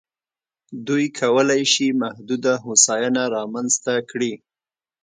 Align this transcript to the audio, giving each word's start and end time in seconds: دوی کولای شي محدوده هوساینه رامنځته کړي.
دوی 0.87 1.05
کولای 1.19 1.63
شي 1.73 1.87
محدوده 2.01 2.53
هوساینه 2.65 3.23
رامنځته 3.35 3.93
کړي. 4.09 4.33